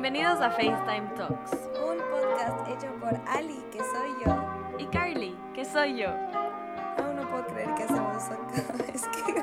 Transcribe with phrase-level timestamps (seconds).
[0.00, 1.50] Bienvenidos a FaceTime Talks.
[1.74, 4.76] Un podcast hecho por Ali, que soy yo.
[4.78, 6.10] Y Carly, que soy yo.
[6.10, 9.42] Aún no puedo creer que hacemos eso cada vez que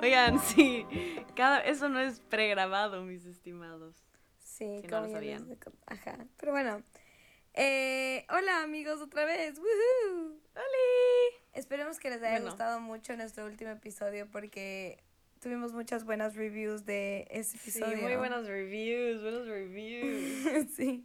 [0.02, 0.86] Oigan, sí,
[1.36, 3.94] cada, eso no es pregrabado, mis estimados.
[4.38, 5.58] Sí, Si no como lo ya sabían.
[5.86, 6.16] Ajá.
[6.38, 6.82] Pero bueno.
[7.52, 9.58] Eh, hola amigos, otra vez.
[9.58, 10.30] ¡Woohoo!
[10.54, 11.36] ¡Holi!
[11.52, 12.46] Esperemos que les haya Bueno.
[12.46, 15.04] gustado mucho nuestro último episodio porque
[15.42, 18.02] tuvimos muchas buenas reviews de ese Sí, episodio.
[18.02, 20.70] muy buenos reviews, buenos reviews.
[20.76, 21.04] sí.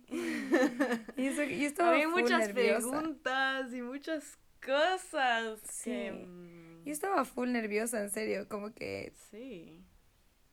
[1.17, 2.89] Y eso, yo estaba Había full muchas nerviosa.
[2.89, 5.59] preguntas y muchas cosas.
[5.69, 5.89] Sí.
[5.91, 9.83] que, mm, Yo estaba full nerviosa, en serio, como que Sí.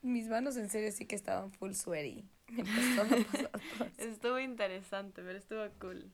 [0.02, 2.24] mis manos en serio sí que estaban full sweaty.
[3.98, 6.10] Estuvo interesante, pero estuvo cool.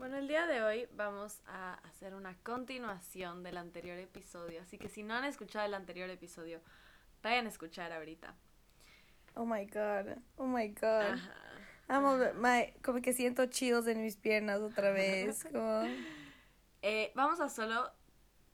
[0.00, 4.88] Bueno, el día de hoy vamos a hacer una continuación del anterior episodio, así que
[4.88, 6.62] si no han escuchado el anterior episodio,
[7.22, 8.34] vayan a escuchar ahorita.
[9.34, 11.12] Oh my god, oh my god.
[11.12, 11.34] Ajá.
[11.88, 15.44] Amo, my- como que siento chills en mis piernas otra vez.
[15.52, 15.82] Como,
[16.80, 17.90] Eh, vamos a solo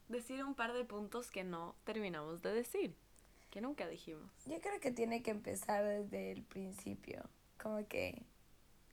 [0.08, 2.96] decir un par de puntos que no terminamos de decir,
[3.50, 4.32] que nunca dijimos.
[4.46, 7.22] yo creo que tiene que empezar desde el principio.
[7.62, 8.24] Como que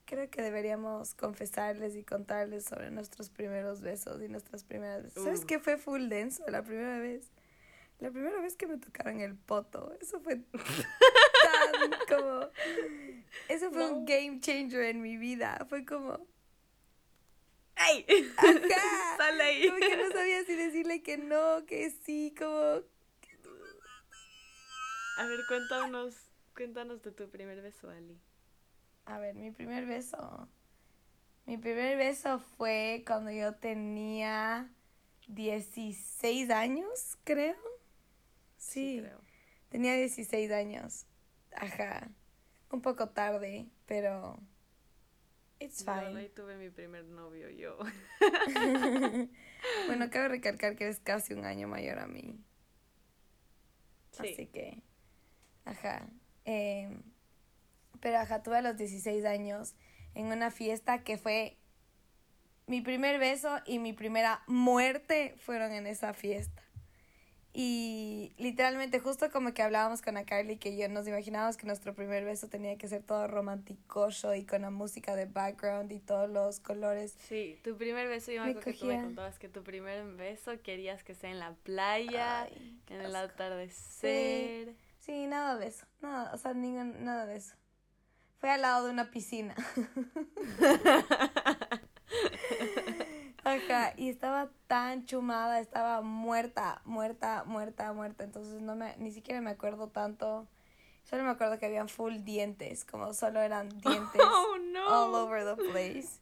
[0.06, 5.24] creo que deberíamos confesarles y contarles sobre nuestros primeros besos y nuestras primeras veces.
[5.24, 7.32] ¿Sabes qué fue full denso la primera vez?
[8.00, 9.96] La primera vez que me tocaron el poto.
[10.02, 10.54] Eso fue tan
[12.10, 12.50] como...
[13.48, 15.66] Eso fue un game changer en mi vida.
[15.70, 16.28] Fue como...
[17.76, 18.06] ¡Ey!
[18.38, 19.18] ¡Ajá!
[19.18, 19.68] Sale ahí.
[19.68, 22.82] Como que no sabía si decirle que no, que sí, como...
[25.16, 26.16] A ver, cuéntanos,
[26.56, 28.20] cuéntanos de tu primer beso, Ali.
[29.06, 30.48] A ver, mi primer beso.
[31.46, 34.70] Mi primer beso fue cuando yo tenía
[35.28, 37.56] 16 años, creo.
[38.58, 39.20] Sí, creo.
[39.70, 41.06] tenía 16 años.
[41.52, 42.10] Ajá.
[42.72, 44.40] Un poco tarde, pero...
[45.60, 46.30] It's Yo ahí fine.
[46.30, 47.78] tuve mi primer novio yo.
[49.88, 52.38] bueno, cabe recalcar que eres casi un año mayor a mí.
[54.12, 54.34] Sí.
[54.34, 54.82] Así que,
[55.66, 56.08] ajá.
[56.46, 56.90] Eh,
[58.04, 59.76] pero ajá, tuve a los 16 años
[60.14, 61.58] en una fiesta que fue
[62.68, 66.62] mi primer beso y mi primera muerte fueron en esa fiesta.
[67.54, 71.96] Y literalmente justo como que hablábamos con a Carly que yo nos imaginábamos que nuestro
[71.96, 76.30] primer beso tenía que ser todo romanticoso y con la música de background y todos
[76.30, 77.16] los colores.
[77.30, 80.62] Sí, tu primer beso, yo me acuerdo que tú me contabas que tu primer beso
[80.62, 84.76] querías que sea en la playa, Ay, en el atardecer.
[85.00, 85.86] Sí, nada de eso.
[86.02, 87.56] Nada, o sea, ningún, nada de eso.
[88.44, 89.56] Fue al lado de una piscina.
[93.46, 98.26] Ajá, y estaba tan chumada, estaba muerta, muerta, muerta, muerta.
[98.26, 100.46] Entonces no me, ni siquiera me acuerdo tanto.
[101.06, 104.88] Solo me acuerdo que habían full dientes, como solo eran dientes Oh, no.
[104.90, 106.20] all over the place.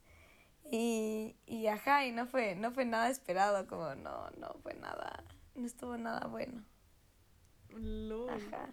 [0.71, 5.23] Y, y ajá, y no fue, no fue nada esperado, como no, no fue nada,
[5.55, 6.63] no estuvo nada bueno.
[8.29, 8.69] Ajá.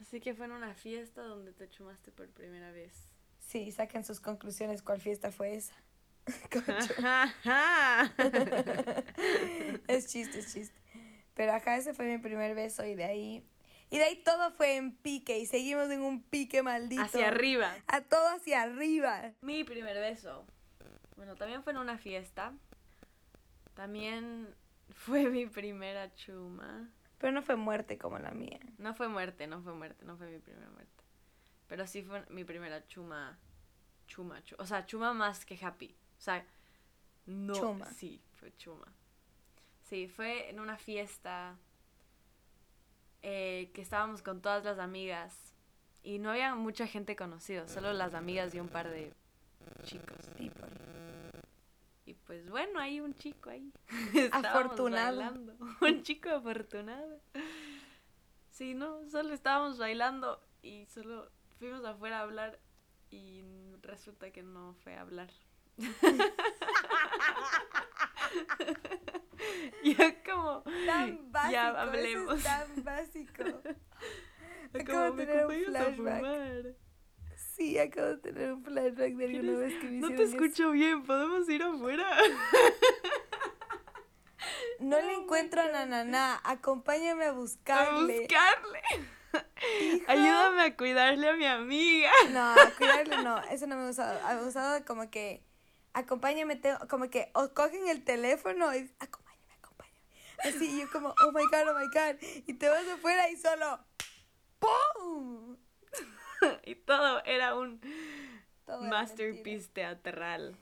[0.00, 2.92] Así que fue en una fiesta donde te chumaste por primera vez.
[3.38, 5.74] Sí, saquen sus conclusiones, ¿cuál fiesta fue esa?
[9.88, 10.78] es chiste, es chiste.
[11.34, 13.48] Pero acá ese fue mi primer beso y de ahí...
[13.88, 17.02] Y de ahí todo fue en pique y seguimos en un pique maldito.
[17.02, 17.72] Hacia arriba.
[17.86, 19.32] A todo hacia arriba.
[19.42, 20.44] Mi primer beso.
[21.14, 22.52] Bueno, también fue en una fiesta.
[23.74, 24.52] También
[24.90, 26.90] fue mi primera chuma.
[27.18, 28.60] Pero no fue muerte como la mía.
[28.78, 31.04] No fue muerte, no fue muerte, no fue mi primera muerte.
[31.68, 33.38] Pero sí fue mi primera chuma.
[34.06, 35.96] Chuma, chu- o sea, chuma más que happy.
[36.18, 36.44] O sea,
[37.26, 37.54] no.
[37.54, 37.86] Chuma.
[37.86, 38.86] Sí, fue chuma.
[39.82, 41.56] Sí, fue en una fiesta
[43.22, 45.54] eh, que estábamos con todas las amigas.
[46.02, 49.12] Y no había mucha gente conocida, solo las amigas y un par de
[49.82, 50.28] chicos.
[50.38, 50.68] People.
[52.06, 53.72] Y pues bueno, hay un chico ahí.
[54.32, 55.16] Afortunado.
[55.18, 55.56] bailando.
[55.80, 57.20] Un chico afortunado.
[58.50, 62.58] Sí, no, solo estábamos bailando y solo fuimos afuera a hablar
[63.10, 63.42] y
[63.82, 65.30] resulta que no fue a hablar.
[69.84, 69.94] Yo
[70.24, 70.62] como...
[70.86, 71.52] Tan básico.
[71.52, 72.38] Ya eso hablemos.
[72.38, 73.44] es tan básico.
[73.44, 73.60] como,
[74.80, 76.76] Acabo de "¿Me tener un flashback.
[77.56, 77.68] Fumar?".
[77.68, 80.22] Sí, acabo de tener un flashback de alguna ¿Quieres- vez que me No te eso.
[80.36, 82.06] escucho bien, ¿podemos ir afuera?
[84.78, 86.40] No le encuentro a Nananá.
[86.44, 88.20] Acompáñame a A buscarle.
[88.20, 88.82] buscarle.
[89.80, 90.12] Hija.
[90.12, 92.10] Ayúdame a cuidarle a mi amiga.
[92.30, 94.20] No, cuidarle no, eso no me ha gustado.
[94.26, 95.42] Ha gustado como que,
[95.94, 99.98] acompáñame, tengo- como que, o cogen el teléfono y, acompáñame, acompáñame.
[100.44, 102.16] Así, yo como, oh my god, oh my god.
[102.46, 103.80] Y te vas afuera y solo.
[106.66, 107.80] Y todo era un
[108.66, 110.56] Todo masterpiece teatral.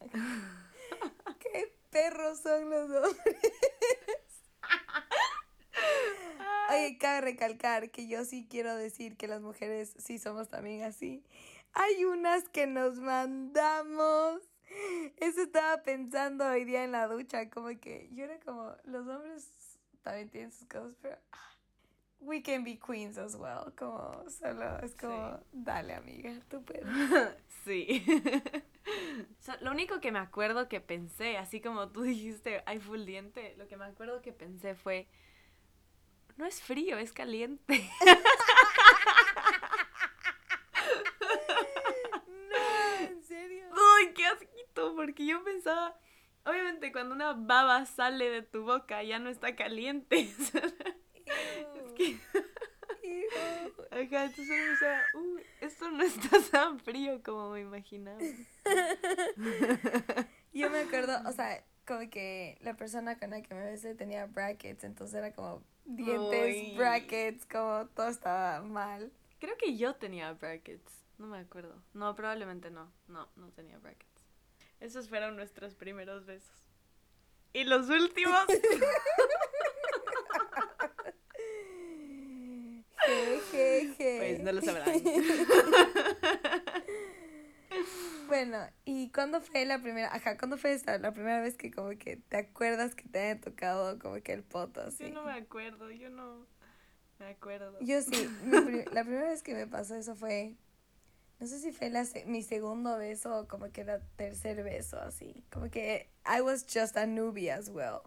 [1.38, 3.36] Qué perros son los hombres.
[6.70, 11.22] Oye, cabe recalcar que yo sí quiero decir que las mujeres sí somos también así.
[11.72, 14.40] Hay unas que nos mandamos.
[15.18, 19.78] Eso estaba pensando hoy día en la ducha, como que yo era como, los hombres
[20.02, 21.16] también tienen sus cosas, pero
[22.20, 23.72] we can be queens as well.
[23.76, 26.84] Como solo es como, dale amiga, tú puedes.
[27.64, 28.04] Sí.
[29.62, 33.66] Lo único que me acuerdo que pensé, así como tú dijiste, hay full diente, lo
[33.66, 35.08] que me acuerdo que pensé fue,
[36.36, 37.88] no es frío, es caliente.
[42.50, 43.66] No, en serio.
[43.72, 44.94] ¡Ay, qué asquito!
[44.94, 45.98] Porque yo pensaba,
[46.44, 50.30] obviamente cuando una baba sale de tu boca ya no está caliente.
[51.94, 52.18] Que,
[53.90, 58.18] ajá, entonces yo pensaba, "Uy, esto no está tan frío como me imaginaba.
[60.52, 64.26] Yo me acuerdo, o sea, como que la persona con la que me besé tenía
[64.26, 66.76] brackets, entonces era como dientes, Uy.
[66.76, 69.12] brackets, como todo estaba mal.
[69.40, 71.82] Creo que yo tenía brackets, no me acuerdo.
[71.92, 72.90] No, probablemente no.
[73.08, 74.24] No, no tenía brackets.
[74.80, 76.62] Esos fueron nuestros primeros besos.
[77.52, 78.46] Y los últimos.
[84.18, 84.94] pues no lo sabrán.
[88.26, 91.90] Bueno, ¿y cuándo fue la primera, ajá, cuándo fue esta, la primera vez que como
[91.90, 95.04] que te acuerdas que te haya tocado como que el poto así?
[95.04, 96.46] Yo no me acuerdo, yo no
[97.18, 97.78] me acuerdo.
[97.80, 98.26] Yo sí,
[98.92, 100.56] la primera vez que me pasó eso fue,
[101.38, 104.98] no sé si fue la se- mi segundo beso o como que era tercer beso,
[105.00, 105.44] así.
[105.52, 108.00] Como que I was just a newbie as well.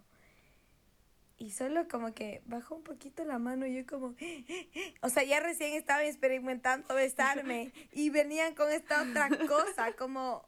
[1.39, 4.15] Y solo como que bajó un poquito la mano y yo como,
[5.01, 10.47] o sea, ya recién estaba experimentando besarme y venían con esta otra cosa, como,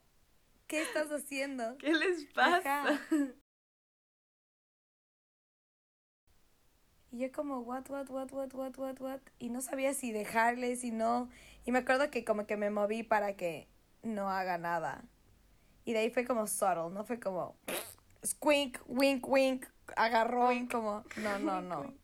[0.66, 1.78] ¿qué estás haciendo?
[1.78, 2.88] ¿Qué les pasa?
[2.88, 3.00] Ajá.
[7.12, 9.20] Y yo como, what, what, what, what, what, what, what.
[9.38, 11.28] Y no sabía si dejarle, si no.
[11.64, 13.68] Y me acuerdo que como que me moví para que
[14.02, 15.04] no haga nada.
[15.84, 17.56] Y de ahí fue como subtle, no fue como,
[18.24, 19.66] squink, wink, wink,
[19.96, 21.94] agarrón, como, no, no, no.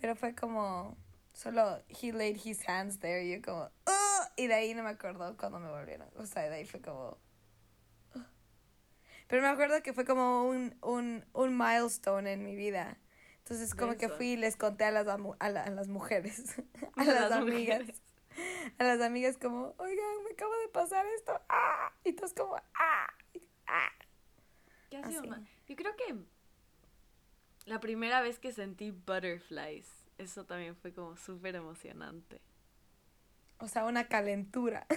[0.00, 0.96] Pero fue como,
[1.32, 4.90] solo, he laid his hands there, y yo como, "Ugh", y de ahí no me
[4.90, 6.08] acuerdo cuando me volvieron.
[6.16, 7.18] O sea, de ahí fue como.
[9.28, 12.98] Pero me acuerdo que fue como un, un, un milestone en mi vida.
[13.38, 16.56] Entonces como que fui y les conté a las, a, la- a las mujeres,
[16.96, 18.02] a A las, las amigas, mujeres.
[18.78, 23.06] a las amigas como, oigan, me acaba de pasar esto, ah, y todos como, ah,
[23.34, 23.88] y- ah.
[24.90, 25.22] ¿Qué ha sido?
[25.68, 26.14] Yo creo que
[27.70, 29.88] la primera vez que sentí butterflies,
[30.18, 32.40] eso también fue como súper emocionante.
[33.58, 34.88] O sea, una calentura.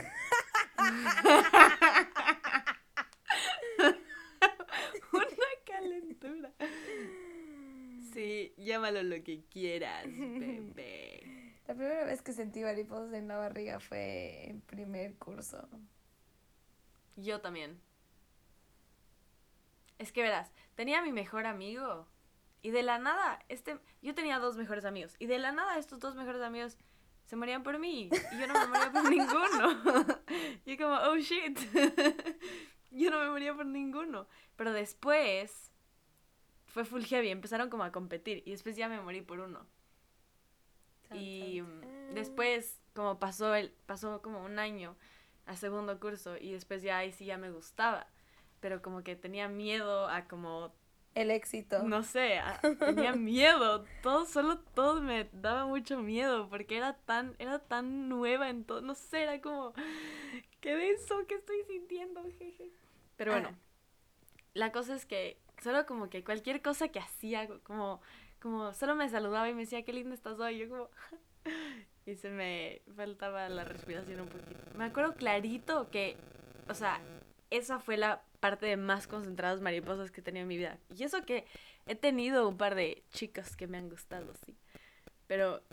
[5.14, 6.52] Una calentura.
[8.12, 11.54] Sí, llámalo lo que quieras, bebé.
[11.68, 15.70] La primera vez que sentí mariposas en la barriga fue en primer curso.
[17.18, 17.80] Yo también.
[20.00, 22.08] Es que verás, tenía a mi mejor amigo
[22.64, 26.00] y de la nada, este, yo tenía dos mejores amigos y de la nada estos
[26.00, 26.78] dos mejores amigos
[27.26, 30.24] se morían por mí y yo no me moría por ninguno.
[30.66, 31.58] Yo como, oh shit,
[32.92, 34.28] yo no me moría por ninguno.
[34.56, 35.72] Pero después
[36.66, 39.66] fue full heavy, empezaron como a competir y después ya me morí por uno.
[41.14, 44.96] Y mm, después, como pasó el, pasó como un año
[45.46, 48.08] a segundo curso y después ya ahí sí ya me gustaba.
[48.60, 50.74] Pero como que tenía miedo a como,
[51.16, 51.84] El éxito.
[51.84, 52.40] no sé,
[52.80, 53.86] tenía miedo.
[54.02, 58.82] Todo, solo todo me daba mucho miedo porque era tan, era tan nueva en todo.
[58.82, 59.74] No sé, era como,
[60.60, 62.22] ¿qué de eso que estoy sintiendo?
[62.40, 62.72] Jeje.
[63.16, 63.58] Pero bueno, Ah.
[64.54, 68.02] la cosa es que solo como que cualquier cosa que hacía, como,
[68.42, 70.58] como solo me saludaba y me decía, qué linda estás hoy.
[70.58, 70.90] Yo como,
[72.08, 74.60] y se me faltaba la respiración un poquito.
[74.78, 76.18] Me acuerdo clarito que,
[76.68, 77.00] o sea,
[77.52, 80.78] esa fue la parte de más concentradas mariposas que he tenido en mi vida.
[80.94, 81.46] Y eso que
[81.86, 84.58] he tenido un par de chicas que me han gustado, sí.
[85.28, 85.64] Pero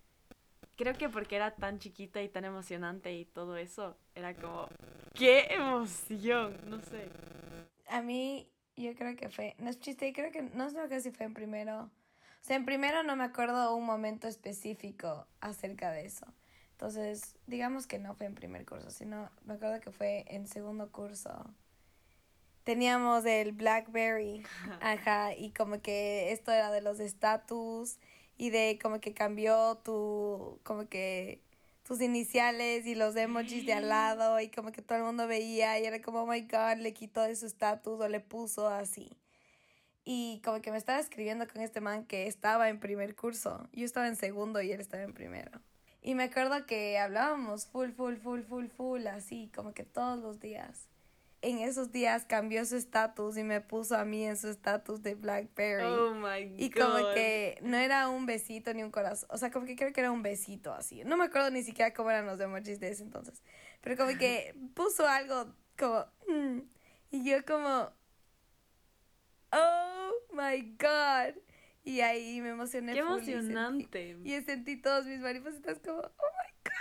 [0.77, 4.69] creo que porque era tan chiquita y tan emocionante y todo eso, era como,
[5.15, 6.57] ¡qué emoción!
[6.69, 7.09] No sé.
[7.89, 11.25] A mí, yo creo que fue, no es chiste, creo que, no sé si fue
[11.25, 11.81] en primero.
[11.81, 16.25] O sea, en primero no me acuerdo un momento específico acerca de eso.
[16.71, 20.89] Entonces, digamos que no fue en primer curso, sino me acuerdo que fue en segundo
[20.89, 21.53] curso.
[22.63, 24.43] Teníamos el Blackberry,
[24.81, 27.97] ajá, y como que esto era de los estatus
[28.37, 31.41] y de como que cambió tu, como que
[31.83, 35.79] tus iniciales y los emojis de al lado y como que todo el mundo veía
[35.79, 39.09] y era como, oh my god, le quitó de su estatus o le puso así.
[40.03, 43.67] Y como que me estaba escribiendo con este man que estaba en primer curso.
[43.73, 45.51] Yo estaba en segundo y él estaba en primero.
[46.01, 50.39] Y me acuerdo que hablábamos full, full, full, full, full, así, como que todos los
[50.39, 50.90] días.
[51.43, 55.15] En esos días cambió su estatus y me puso a mí en su estatus de
[55.15, 55.83] Blackberry.
[55.85, 56.59] Oh my god.
[56.59, 59.27] Y como que no era un besito ni un corazón.
[59.31, 61.03] O sea, como que creo que era un besito así.
[61.03, 63.41] No me acuerdo ni siquiera cómo eran los emojis de ese entonces.
[63.81, 66.05] Pero como que puso algo como.
[66.27, 66.59] mm,
[67.09, 67.91] y yo como.
[69.51, 71.35] Oh my god.
[71.83, 72.93] Y ahí me emocioné.
[72.93, 74.17] Qué full y sentí- emocionante.
[74.23, 76.01] Y, sentí todos mis maripositas como.
[76.01, 76.71] Oh my god,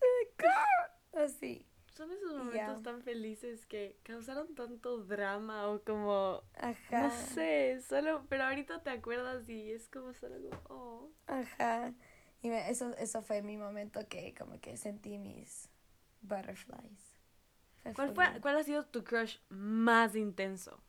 [0.00, 1.24] oh my god, oh my god.
[1.24, 1.67] Así.
[1.98, 7.02] Son esos momentos tan felices que causaron tanto drama o como, Ajá.
[7.02, 11.10] no sé, solo, pero ahorita te acuerdas y es como solo como, oh.
[11.26, 11.92] Ajá.
[12.40, 15.68] Y me- eso, eso fue mi momento que como que sentí mis
[16.22, 17.18] butterflies.
[17.82, 18.40] Fue ¿Cuál, fue.
[18.42, 20.80] ¿Cuál ha sido tu crush más intenso?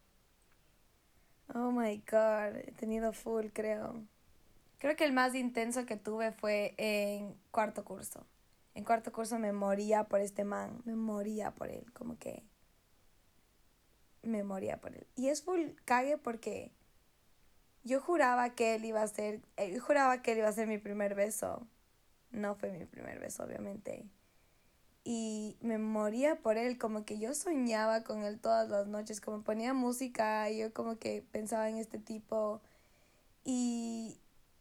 [1.56, 4.04] Oh my god, he tenido full, creo.
[4.78, 8.28] Creo que el más intenso que tuve fue en cuarto curso.
[8.76, 12.44] En cuarto curso me moría por este man, me moría por él, como que
[14.22, 15.08] me moría por él.
[15.16, 16.72] Y es full cague porque
[17.84, 20.78] yo juraba que él iba a ser, eh, juraba que él iba a ser mi
[20.78, 21.68] primer beso.
[22.32, 24.06] No fue mi primer beso, obviamente.
[25.04, 29.44] Y me moría por él, como que yo soñaba con él todas las noches, como
[29.44, 32.62] ponía música, y yo como que pensaba en este tipo.
[33.44, 34.20] Y,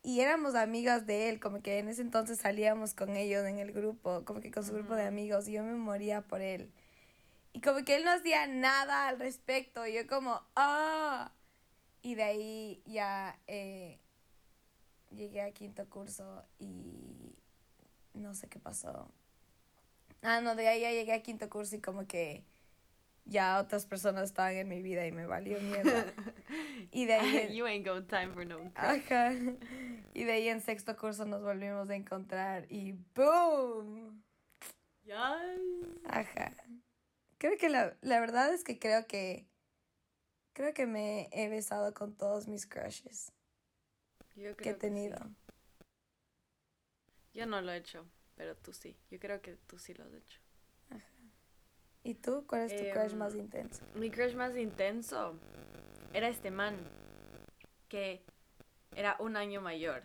[0.09, 3.73] y éramos amigas de él, como que en ese entonces salíamos con ellos en el
[3.73, 6.73] grupo, como que con su grupo de amigos, y yo me moría por él.
[7.53, 11.31] Y como que él no hacía nada al respecto, y yo como, ¡ah!
[12.01, 13.99] Y de ahí ya eh,
[15.11, 17.37] llegué a quinto curso y
[18.15, 19.13] no sé qué pasó.
[20.23, 22.45] Ah, no, de ahí ya llegué a quinto curso y como que
[23.29, 26.05] ya otras personas estaban en mi vida y me valió mierda.
[26.91, 27.37] Y de ahí...
[27.37, 28.73] en- you ain't got time for no.
[28.75, 29.33] Ajá.
[30.15, 34.23] Y de ahí en sexto curso nos volvimos a encontrar y ¡boom!
[35.05, 35.15] Yes.
[36.07, 36.55] Ajá.
[37.39, 39.47] Creo que la, la verdad es que creo que
[40.55, 43.31] creo que me he besado con todos mis crushes
[44.35, 44.79] Yo que he sí.
[44.79, 45.19] tenido.
[47.35, 48.97] Yo no lo he hecho, pero tú sí.
[49.11, 50.41] Yo creo que tú sí lo has hecho.
[52.09, 52.43] ¿Y tú?
[52.47, 53.85] ¿Cuál es tu crush Em, más intenso?
[53.95, 55.39] Mi crush más intenso
[56.15, 56.75] era este man
[57.87, 58.25] que
[58.97, 60.05] era un año mayor.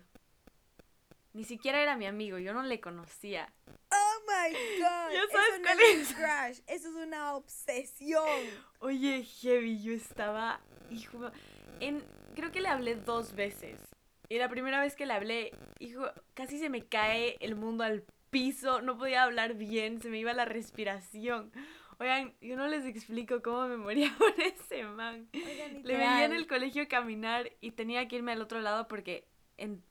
[1.31, 3.53] Ni siquiera era mi amigo, yo no le conocía.
[3.89, 5.11] Oh my god.
[5.13, 8.49] Ya eso sabes no cuál es un crush, eso es una obsesión.
[8.79, 10.59] Oye, heavy, yo estaba,
[10.91, 11.31] hijo,
[11.79, 12.03] en,
[12.35, 13.79] creo que le hablé dos veces.
[14.27, 18.03] Y la primera vez que le hablé, hijo, casi se me cae el mundo al
[18.29, 21.53] piso, no podía hablar bien, se me iba la respiración.
[21.99, 25.29] Oigan, yo no les explico cómo me moría por ese man.
[25.31, 29.83] Le veía en el colegio caminar y tenía que irme al otro lado porque en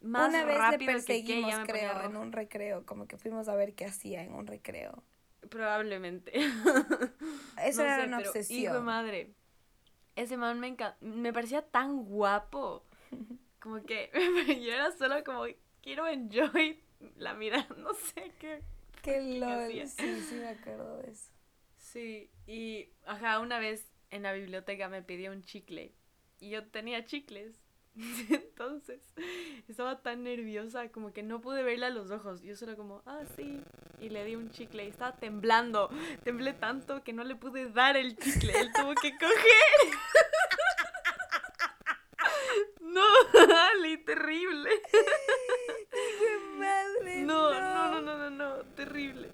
[0.00, 3.16] más Una vez le rápido que qué perseguimos, ponía creo, en un recreo, como que
[3.16, 5.02] fuimos a ver qué hacía en un recreo.
[5.50, 6.32] Probablemente.
[7.64, 8.60] Eso No era sé, una pero, obsesión.
[8.62, 9.30] Hijo de madre.
[10.16, 12.84] Ese man me enca- me parecía tan guapo.
[13.60, 14.10] Como que
[14.64, 15.42] yo era solo como
[15.82, 16.80] quiero enjoy
[17.16, 18.62] la mirada, no sé qué.
[19.02, 19.70] Qué lol.
[19.88, 21.30] Sí, sí me acuerdo de eso.
[21.92, 25.94] Sí, y ajá, una vez en la biblioteca me pidió un chicle
[26.38, 27.56] y yo tenía chicles.
[28.30, 29.00] Entonces,
[29.68, 32.42] estaba tan nerviosa como que no pude verle a los ojos.
[32.42, 33.62] Yo solo como, ah, sí.
[34.00, 35.90] Y le di un chicle y estaba temblando.
[36.24, 38.52] Temblé tanto que no le pude dar el chicle.
[38.58, 39.98] Él tuvo que coger.
[42.80, 43.04] No,
[43.76, 44.70] Ali, terrible.
[46.56, 47.22] madre!
[47.22, 49.28] No, no, no, no, no, no, terrible.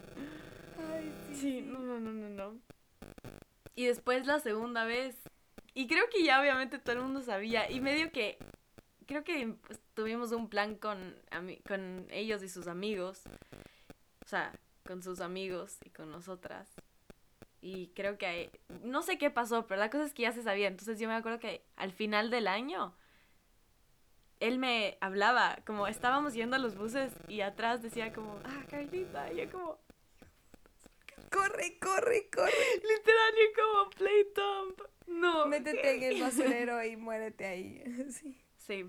[0.76, 2.60] Ay, sí, Sí, no, no, no, no, no.
[3.74, 5.16] Y después la segunda vez.
[5.74, 7.70] Y creo que ya obviamente todo el mundo sabía.
[7.70, 8.38] Y medio que.
[9.06, 11.14] Creo que pues, tuvimos un plan con,
[11.66, 13.22] con ellos y sus amigos.
[14.24, 14.52] O sea,
[14.86, 16.70] con sus amigos y con nosotras.
[17.60, 18.50] Y creo que.
[18.82, 20.68] No sé qué pasó, pero la cosa es que ya se sabía.
[20.68, 22.94] Entonces yo me acuerdo que al final del año.
[24.40, 29.32] Él me hablaba, como estábamos yendo a los buses y atrás decía como, ah, Carlita,
[29.32, 29.78] y yo como,
[31.34, 32.52] Corre, corre, corre.
[32.76, 34.80] Literal, yo como play dump.
[35.06, 35.46] No.
[35.46, 37.82] Métete en el basurero y muérete ahí.
[38.10, 38.40] Sí.
[38.56, 38.86] Sí.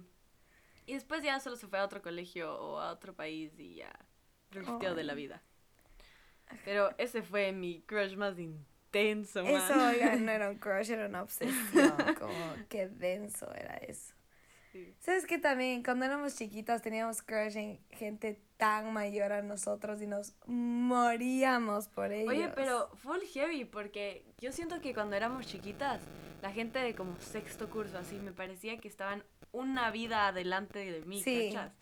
[0.85, 3.91] Y después ya solo se fue a otro colegio o a otro país y ya
[4.51, 5.41] drifteó de la vida.
[6.63, 9.55] Pero ese fue mi crush más intenso, man.
[9.55, 11.95] Eso, oigan, no era un crush, era una obsesión.
[12.19, 14.13] Como, qué denso era eso.
[14.71, 14.95] sí.
[14.99, 15.83] ¿Sabes qué también?
[15.83, 22.11] Cuando éramos chiquitos teníamos crush en gente tan mayor a nosotros y nos moríamos por
[22.11, 22.29] ellos.
[22.29, 26.01] Oye, pero full heavy, porque yo siento que cuando éramos chiquitas,
[26.41, 31.01] la gente de como sexto curso, así, me parecía que estaban una vida adelante de
[31.05, 31.51] mí, Sí.
[31.53, 31.73] ¿cachas?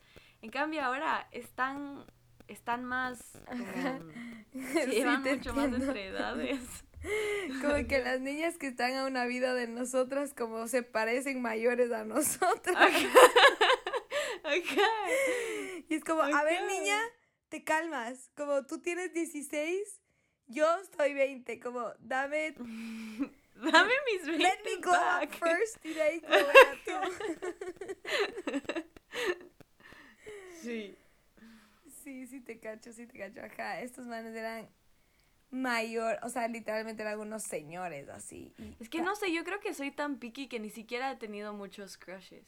[0.41, 2.05] En cambio ahora están,
[2.47, 3.63] están más, como,
[4.53, 5.87] Sí, llevan te mucho más entiendo.
[5.87, 6.59] entre edades.
[7.61, 11.91] Como que las niñas que están a una vida de nosotras como se parecen mayores
[11.91, 12.77] a nosotros.
[12.77, 12.89] Ajá.
[15.89, 16.99] Y es como, a ver niña,
[17.49, 18.29] te calmas.
[18.35, 20.01] Como tú tienes 16,
[20.47, 21.59] yo estoy 20.
[21.59, 22.55] Como, dame,
[23.55, 25.31] Dame mis 20 let me go back.
[25.33, 26.21] first y de ahí.
[30.61, 30.95] Sí.
[32.03, 33.41] Sí, sí te cacho, sí te cacho.
[33.41, 34.69] Ajá, estos manes eran
[35.51, 38.53] mayor, o sea, literalmente eran unos señores así.
[38.79, 41.53] Es que no sé, yo creo que soy tan picky que ni siquiera he tenido
[41.53, 42.45] muchos crushes.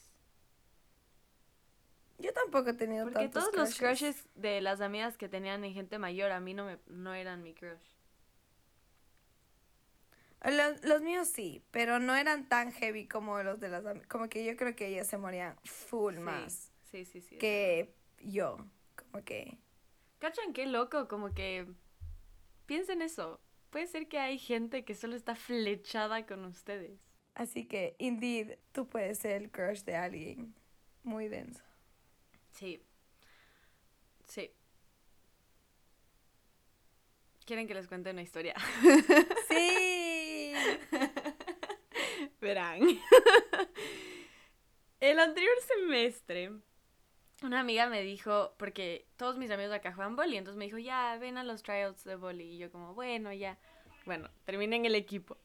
[2.18, 5.74] Yo tampoco he tenido Porque tantos todos los crushes de las amigas que tenían en
[5.74, 7.84] gente mayor a mí no me no eran mi crush.
[10.44, 14.46] Los, los míos sí, pero no eran tan heavy como los de las Como que
[14.46, 17.38] yo creo que ellas se morían full Sí, más Sí, sí, sí.
[17.38, 18.58] que yo.
[18.96, 19.58] Como que.
[20.20, 21.08] ¿Cachan qué loco?
[21.08, 21.68] Como que
[22.66, 23.42] piensen eso.
[23.70, 27.00] Puede ser que hay gente que solo está flechada con ustedes.
[27.34, 30.56] Así que, indeed, tú puedes ser el crush de alguien
[31.04, 31.64] muy denso.
[32.56, 32.82] Sí.
[34.28, 34.52] Sí.
[37.46, 38.56] ¿Quieren que les cuente una historia?
[39.50, 40.54] ¡Sí!
[42.42, 42.82] Verán.
[45.00, 46.52] El anterior semestre,
[47.44, 51.18] una amiga me dijo, porque todos mis amigos acá juegan boli, entonces me dijo, ya,
[51.20, 52.46] ven a los tryouts de boli.
[52.46, 53.60] Y yo como, bueno, ya.
[54.06, 55.38] Bueno, terminé en el equipo.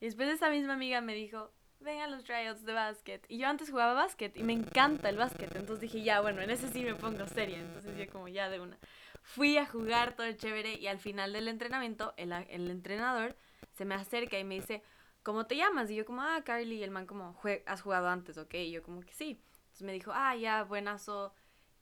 [0.00, 1.52] Y después esa misma amiga me dijo,
[1.84, 3.24] ven a los tryouts de básquet.
[3.28, 5.54] Y yo antes jugaba básquet y me encanta el básquet.
[5.54, 7.58] Entonces dije, ya, bueno, en ese sí me pongo seria.
[7.60, 8.78] Entonces yo como, ya de una.
[9.22, 13.36] Fui a jugar todo chévere y al final del entrenamiento el, el entrenador
[13.72, 14.82] se me acerca y me dice,
[15.22, 15.90] ¿cómo te llamas?
[15.90, 16.76] Y yo como, ah, Carly.
[16.76, 18.36] Y el man como, "Jue- ¿has jugado antes?
[18.38, 18.54] Ok.
[18.54, 19.40] Y yo como que sí.
[19.62, 21.32] Entonces me dijo, ah, ya, buenazo.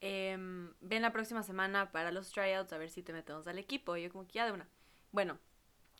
[0.01, 3.95] em, ven la próxima semana para los tryouts a ver si te metemos al equipo.
[3.95, 4.67] Y yo como que ya de una.
[5.11, 5.39] Bueno,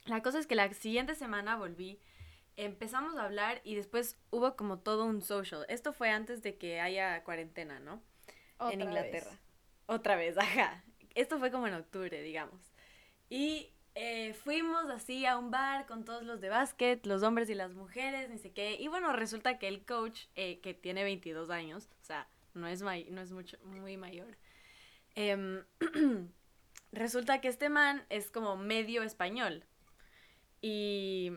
[0.06, 2.00] la cosa es que la siguiente semana volví.
[2.56, 5.66] Empezamos a hablar y después hubo como todo un social.
[5.70, 8.02] Esto fue antes de que haya cuarentena, ¿no?
[8.72, 9.32] en Inglaterra.
[9.32, 9.40] vez.
[9.88, 10.84] Otra vez, ajá.
[11.16, 12.72] Esto fue como en octubre, digamos.
[13.30, 17.56] Y eh, fuimos así a un bar con todos los de básquet, los hombres y
[17.56, 18.76] las mujeres, ni sé qué.
[18.80, 22.82] Y bueno, resulta que el coach, eh, que tiene 22 años, o sea, no es,
[22.84, 24.38] may- no es mucho, muy mayor,
[25.16, 25.64] em,
[26.92, 29.66] resulta que este man es como medio español.
[30.62, 31.32] Y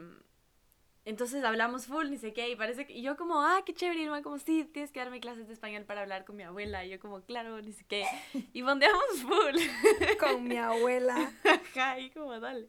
[1.07, 4.11] entonces hablamos full, ni sé qué, y parece que y yo como, ah, qué chévere,
[4.11, 6.91] man como, sí, tienes que darme clases de español para hablar con mi abuela, y
[6.91, 8.05] yo como, claro, ni sé qué,
[8.53, 9.57] y bondeamos full,
[10.21, 11.33] Con mi abuela.
[11.45, 12.69] ajá, y como, dale.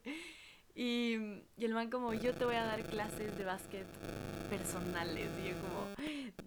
[0.76, 1.16] Y,
[1.58, 3.88] y el man como, yo te voy a dar clases de básquet
[4.52, 5.88] personales, y yo como,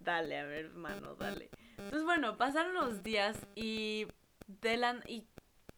[0.05, 1.49] dale, a ver, hermano, dale.
[1.77, 4.07] Entonces, bueno, pasaron los días, y
[4.47, 5.27] de la, y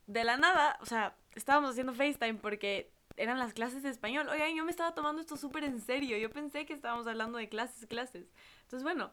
[0.06, 4.28] de la nada, o sea, estábamos haciendo FaceTime porque eran las clases de español.
[4.30, 6.17] Oigan, yo me estaba tomando esto súper en serio.
[6.17, 8.28] Yo pensé que estábamos hablando de clases, clases.
[8.63, 9.12] Entonces, bueno,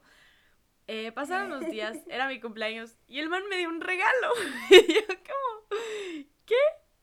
[0.87, 4.29] eh, pasaron los días, era mi cumpleaños y el man me dio un regalo.
[4.71, 5.81] Y yo como,
[6.47, 6.55] ¿qué?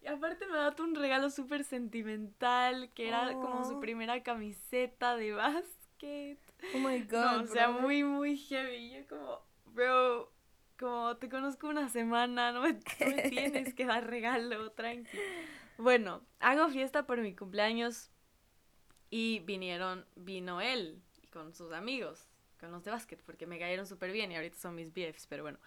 [0.03, 3.79] Y aparte me dado un regalo súper sentimental, que era como su Oh.
[3.79, 6.39] primera camiseta de básquet.
[6.75, 7.12] Oh my god.
[7.38, 7.81] No, o sea, bro.
[7.81, 8.91] muy, muy heavy.
[8.91, 10.31] Yo como, bro,
[10.79, 12.79] como te conozco una semana, no me, no
[13.15, 15.17] me tienes que dar regalo, tranqui.
[15.77, 18.09] Bueno, hago fiesta por mi cumpleaños
[19.09, 22.27] y vinieron, vino él con sus amigos,
[22.59, 25.43] con los de básquet, porque me cayeron súper bien y ahorita son mis BFs, pero
[25.43, 25.59] bueno.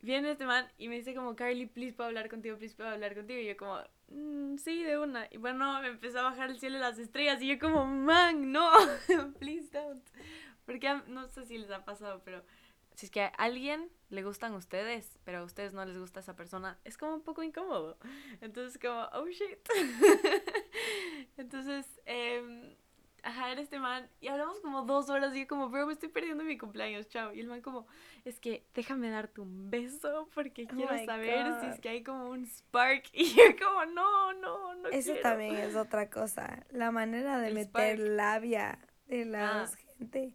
[0.00, 3.14] Viene este man y me dice como, Carly, please puedo hablar contigo, please puedo hablar
[3.16, 3.40] contigo.
[3.40, 5.26] Y yo como, "Mm, sí, de una.
[5.30, 8.52] Y bueno, me empezó a bajar el cielo y las estrellas y yo como, man,
[8.52, 8.70] no,
[9.40, 10.04] please don't.
[10.66, 12.44] Porque no sé si les ha pasado, pero
[12.98, 16.34] si es que a alguien le gustan ustedes, pero a ustedes no les gusta esa
[16.34, 17.96] persona, es como un poco incómodo.
[18.40, 19.58] Entonces como, oh shit.
[21.36, 22.76] Entonces, eh,
[23.22, 26.08] ajá, era este man y hablamos como dos horas y yo como, bro, me estoy
[26.08, 27.32] perdiendo mi cumpleaños, chao.
[27.32, 27.86] Y el man como,
[28.24, 32.30] es que déjame darte un beso porque Oh quiero saber si es que hay como
[32.30, 33.04] un spark.
[33.12, 35.22] Y yo como, no, no, no Eso quiero".
[35.22, 36.64] también es otra cosa.
[36.70, 38.16] La manera de El meter spark.
[38.16, 39.68] labia de la Ah.
[39.98, 40.34] gente.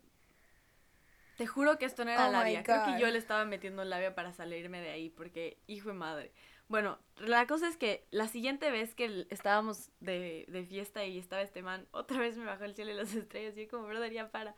[1.38, 2.64] Te juro que esto no era Oh labia.
[2.64, 6.34] Creo que yo le estaba metiendo labia para salirme de ahí porque, hijo de madre.
[6.68, 11.42] Bueno, la cosa es que la siguiente vez que estábamos de, de fiesta y estaba
[11.42, 14.12] este man, otra vez me bajó el cielo y las estrellas y yo como, brother,
[14.12, 14.56] ya para.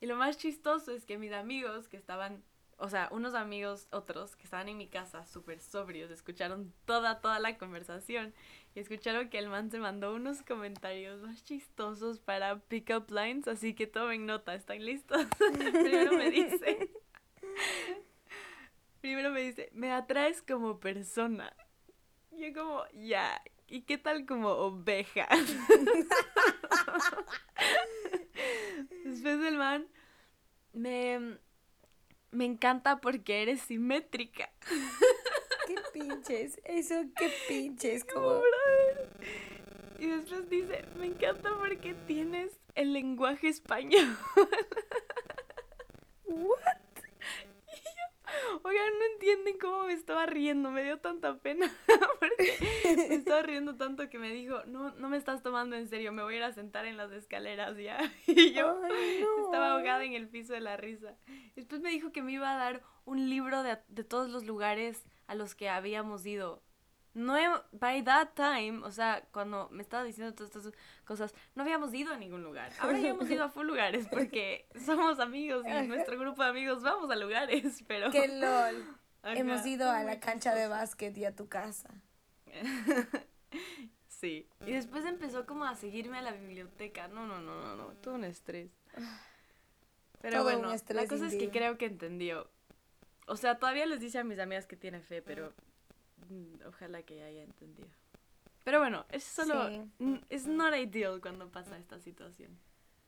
[0.00, 2.42] Y lo más chistoso es que mis amigos que estaban,
[2.76, 7.38] o sea, unos amigos otros que estaban en mi casa súper sobrios, escucharon toda, toda
[7.38, 8.34] la conversación
[8.74, 13.46] y escucharon que el man se mandó unos comentarios más chistosos para pick up lines,
[13.48, 15.26] así que tomen nota, ¿están listos?
[15.72, 16.90] Primero me dice,
[19.00, 21.54] primero me dice, me atraes como persona.
[22.30, 25.28] Yo como, ya, ¿y qué tal como oveja?
[29.04, 29.86] Después del man,
[30.72, 31.38] me,
[32.30, 34.50] me encanta porque eres simétrica.
[35.66, 38.42] Qué pinches, eso qué pinches, como...
[39.98, 44.16] Y después dice, me encanta porque tienes el lenguaje español.
[46.24, 46.58] What?
[48.62, 51.70] Oigan, no entienden cómo me estaba riendo, me dio tanta pena.
[52.18, 56.12] porque me estaba riendo tanto que me dijo, no, no me estás tomando en serio,
[56.12, 57.98] me voy a ir a sentar en las escaleras ya.
[58.26, 59.44] Y yo Ay, no.
[59.44, 61.14] estaba ahogada en el piso de la risa.
[61.54, 65.04] Después me dijo que me iba a dar un libro de, de todos los lugares
[65.32, 66.62] a los que habíamos ido.
[67.14, 70.72] No, he- by that time, o sea, cuando me estaba diciendo todas estas
[71.04, 72.72] cosas, no habíamos ido a ningún lugar.
[72.80, 76.82] Ahora ya hemos ido a full lugares porque somos amigos y nuestro grupo de amigos
[76.82, 78.10] vamos a lugares, pero...
[78.10, 78.96] Qué lol.
[79.22, 79.34] Ajá.
[79.38, 81.90] Hemos ido a la cancha de básquet y a tu casa.
[84.08, 84.48] Sí.
[84.66, 87.08] Y después empezó como a seguirme a la biblioteca.
[87.08, 87.84] No, no, no, no, no.
[88.00, 88.70] Todo un estrés.
[90.20, 92.48] Pero Todo bueno, la cosa es que creo que entendió.
[93.32, 95.54] O sea, todavía les dice a mis amigas que tiene fe, pero
[96.28, 97.88] mm, ojalá que haya entendido.
[98.62, 99.70] Pero bueno, es solo.
[99.70, 100.20] Sí.
[100.28, 102.58] Es not ideal cuando pasa esta situación.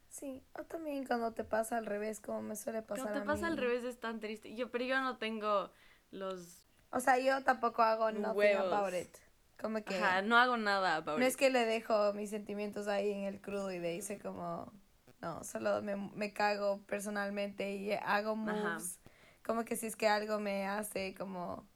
[0.09, 3.27] Sí, o también cuando te pasa al revés, como me suele pasar Cuando te a
[3.35, 4.55] pasa al revés es tan triste.
[4.55, 5.71] Yo, pero yo no tengo
[6.11, 6.63] los.
[6.91, 9.15] O sea, yo tampoco hago nothing about it.
[9.61, 11.29] Como que Ajá, no hago nada about no it.
[11.29, 14.73] es que le dejo mis sentimientos ahí en el crudo y ahí sé como
[15.21, 19.01] no, solo me, me cago personalmente y hago moves.
[19.45, 21.67] Como que si es que algo me hace como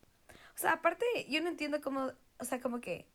[0.58, 3.06] o sea, aparte yo no entiendo cómo, o sea, como que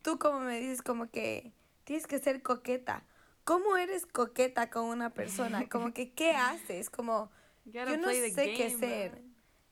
[0.00, 1.52] tú como me dices como que
[1.84, 3.04] tienes que ser coqueta.
[3.44, 5.68] ¿Cómo eres coqueta con una persona?
[5.68, 6.88] Como que ¿qué haces?
[6.88, 7.30] Como
[7.66, 9.20] yo no sé qué hacer.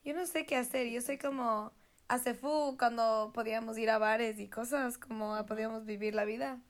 [0.03, 0.87] Yo no sé qué hacer.
[0.89, 1.73] Yo soy como
[2.07, 6.61] hace fu cuando podíamos ir a bares y cosas, como podíamos vivir la vida.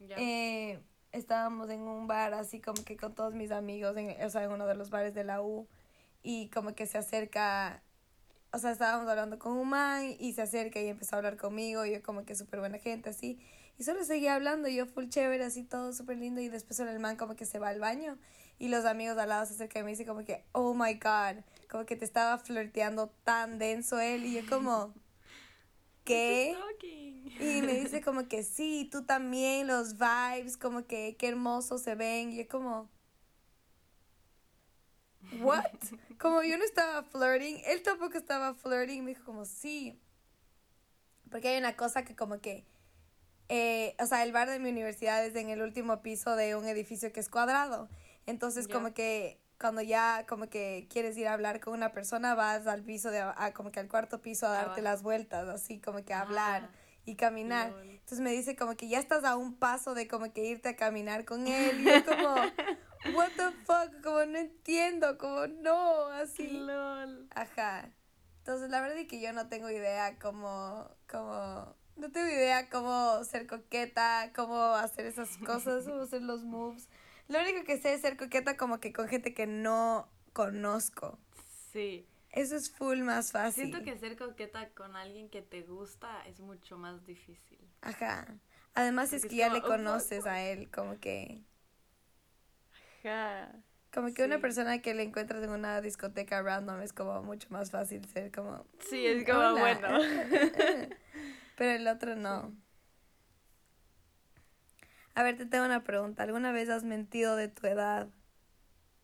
[0.00, 0.80] Eh,
[1.12, 4.50] estábamos en un bar así como que con todos mis amigos, en, o sea, en
[4.50, 5.68] uno de los bares de la U,
[6.22, 7.82] y como que se acerca,
[8.52, 11.84] o sea, estábamos hablando con un man y se acerca y empezó a hablar conmigo,
[11.84, 13.38] y yo como que súper buena gente, así,
[13.78, 16.90] y solo seguía hablando, y yo full chévere, así todo súper lindo, y después solo
[16.90, 18.18] el man como que se va al baño,
[18.58, 21.42] y los amigos al lado se acercan y me dicen como que, oh my god,
[21.70, 24.94] como que te estaba flirteando tan denso él, y yo como,
[26.04, 26.56] ¿qué?
[27.40, 31.94] Y me dice como que sí, tú también, los vibes, como que qué hermosos se
[31.94, 32.32] ven.
[32.32, 32.88] Y yo como,
[35.32, 35.64] ¿what?
[36.18, 39.04] Como yo no estaba flirting, él tampoco estaba flirting.
[39.04, 39.98] Me dijo como sí.
[41.30, 42.64] Porque hay una cosa que como que,
[43.48, 46.66] eh, o sea, el bar de mi universidad es en el último piso de un
[46.66, 47.88] edificio que es cuadrado.
[48.26, 48.74] Entonces Ya.
[48.74, 52.82] como que cuando ya como que quieres ir a hablar con una persona, vas al
[52.84, 54.82] piso de, a- como que al cuarto piso a darte Abajo.
[54.82, 57.74] las vueltas, así como que a hablar Ah, y caminar.
[57.82, 60.76] Entonces me dice como que ya estás a un paso de como que irte a
[60.76, 61.80] caminar con él.
[61.80, 62.34] Y yo como,
[63.14, 66.48] what the fuck, como no entiendo, como no, así.
[66.48, 67.28] LOL.
[67.30, 67.90] Ajá.
[68.38, 73.22] Entonces la verdad es que yo no tengo idea cómo, cómo, no tengo idea cómo
[73.24, 76.88] ser coqueta, cómo hacer esas cosas, cómo hacer los moves.
[77.28, 81.18] Lo único que sé es ser coqueta como que con gente que no conozco.
[81.72, 82.06] Sí.
[82.30, 83.64] Eso es full más fácil.
[83.64, 87.58] Siento que ser coqueta con alguien que te gusta es mucho más difícil.
[87.82, 88.26] Ajá.
[88.74, 91.42] Además es que es ya le como, oh, conoces a él, como que...
[93.08, 93.52] Ajá.
[93.92, 97.70] Como que una persona que le encuentras en una discoteca random es como mucho más
[97.70, 98.66] fácil ser como...
[98.80, 99.60] Sí, es "Mm, como hola".
[99.60, 99.88] bueno.
[101.56, 102.54] Pero el otro no.
[105.14, 106.22] A ver, te tengo una pregunta.
[106.22, 108.08] ¿Alguna vez has mentido de tu edad?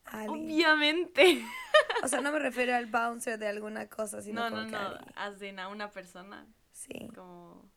[0.04, 0.44] a alguien?
[0.44, 1.42] Obviamente.
[2.04, 4.78] O sea, no me refiero al bouncer de alguna cosa, sino No, no, no.
[4.78, 5.12] alguien.
[5.16, 6.46] Así a una persona.
[6.72, 7.08] Sí.
[7.14, 7.68] Como.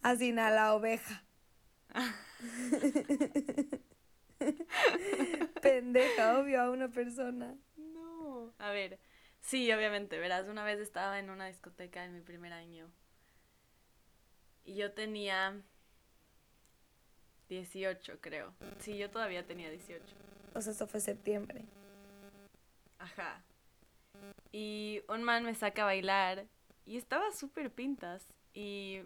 [0.00, 1.24] Así a la oveja.
[5.62, 7.54] Pendeja, obvio, a una persona.
[7.76, 8.52] No.
[8.58, 8.98] A ver.
[9.40, 10.48] Sí, obviamente, verás.
[10.48, 12.90] Una vez estaba en una discoteca en mi primer año.
[14.64, 15.60] Y yo tenía
[17.48, 18.54] 18, creo.
[18.78, 20.02] Sí, yo todavía tenía 18.
[20.54, 21.64] O sea, esto fue septiembre.
[22.98, 23.42] Ajá.
[24.52, 26.46] Y un man me saca a bailar
[26.86, 28.26] y estaba súper pintas.
[28.54, 29.00] Y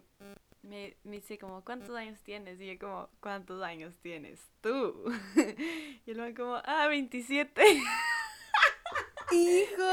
[0.66, 2.60] me, me dice como, ¿cuántos años tienes?
[2.60, 5.10] Y yo como, ¿cuántos años tienes tú?
[6.06, 7.62] y man como, ah, 27.
[9.32, 9.92] Hijo.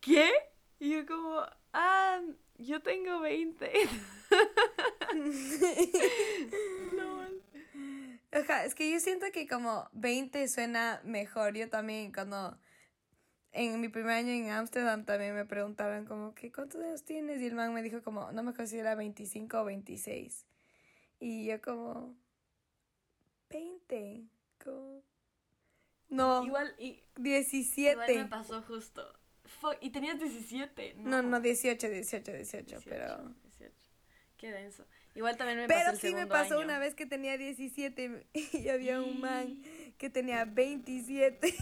[0.00, 0.30] ¿Qué?
[0.78, 2.20] Y yo como, ah,
[2.58, 3.72] yo tengo 20.
[6.96, 7.20] no.
[8.32, 11.54] Ajá, es que yo siento que como 20 suena mejor.
[11.54, 12.56] Yo también cuando
[13.52, 17.40] en mi primer año en Ámsterdam también me preguntaron como que ¿cuántos años tienes?
[17.40, 20.46] Y el man me dijo como, no me considera 25 o 26.
[21.20, 22.16] Y yo como
[23.50, 24.24] 20.
[24.64, 25.02] Como...
[26.08, 27.92] No, Igual, y, 17.
[27.92, 29.02] igual me pasó justo.
[29.44, 30.94] Fuck, y tenías 17.
[30.98, 33.34] No, no, 18, 18, 18, 18, pero...
[33.42, 33.72] 18.
[34.36, 34.86] Qué denso.
[35.14, 36.64] Igual también me pasó Pero el sí me pasó año.
[36.64, 39.62] una vez que tenía 17 y había un man
[40.00, 41.46] que tenía 27.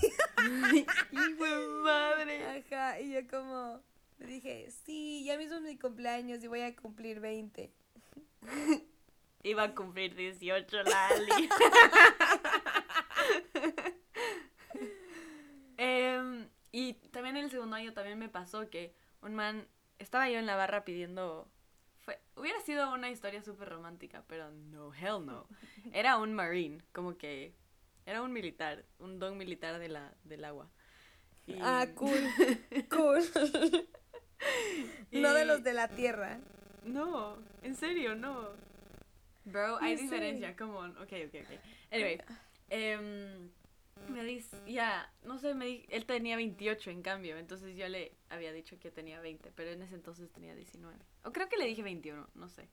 [1.10, 2.46] ¡Hijo de madre!
[2.46, 3.82] Ajá, y yo como
[4.20, 7.72] le dije, sí, ya mismo es mi cumpleaños y voy a cumplir 20.
[9.42, 11.48] Iba a cumplir 18 Lali.
[15.80, 19.68] Em, y también en el segundo año también me pasó que un man,
[20.00, 21.48] estaba yo en la barra pidiendo,
[22.00, 25.46] fue, hubiera sido una historia súper romántica, pero no, hell no.
[25.92, 27.54] Era un marine, como que
[28.08, 30.70] era un militar, un don militar de la, del agua.
[31.46, 32.18] Y- Ah, cool,
[32.90, 33.20] cool.
[35.12, 36.38] no de los de la tierra.
[36.84, 38.48] No, en serio, no.
[39.44, 40.90] Bro, hay diferencia, come on.
[40.98, 41.60] Ok, ok, ok.
[41.92, 42.18] Anyway,
[42.70, 43.50] em,
[44.08, 48.12] me dice, ya, no sé, me di- él tenía 28 en cambio, entonces yo le
[48.30, 50.96] había dicho que tenía 20, pero en ese entonces tenía 19.
[51.24, 52.68] O creo que le dije 21, no sé.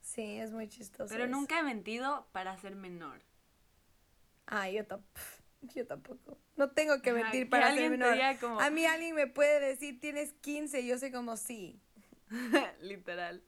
[0.00, 1.08] Sí, es muy chistoso.
[1.12, 1.32] Pero eso.
[1.32, 3.20] nunca he mentido para ser menor.
[4.50, 5.04] Ah, yo, tamp-
[5.74, 6.38] yo tampoco.
[6.56, 8.18] No tengo que Ajá, mentir que para ser menor.
[8.40, 11.80] como- A mí alguien me puede decir, tienes 15, y yo sé como sí.
[12.80, 13.42] Literal.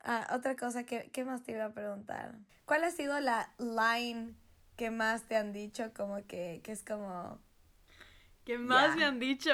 [0.00, 2.34] Ah, otra cosa, que ¿qué más te iba a preguntar?
[2.64, 4.34] ¿Cuál ha sido la line
[4.76, 7.40] que más te han dicho como que, que es como...
[8.44, 9.50] ¿Qué más me han dicho?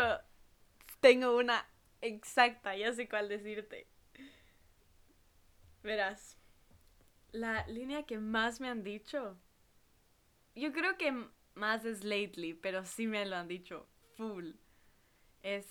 [1.00, 1.66] Tengo una
[2.00, 3.86] exacta, ya sé cuál decirte.
[5.82, 6.36] Verás,
[7.32, 9.36] la línea que más me han dicho,
[10.54, 11.12] yo creo que
[11.54, 13.86] más es lately, pero sí me lo han dicho
[14.16, 14.52] full.
[15.42, 15.66] Es,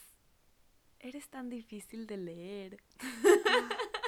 [1.00, 2.84] eres tan difícil de leer.